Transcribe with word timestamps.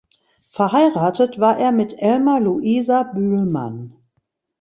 Verheiratet 0.49 1.39
war 1.39 1.59
er 1.59 1.71
mit 1.71 1.93
Elma 2.01 2.39
Luisa 2.39 3.03
Bühlmann. 3.03 3.93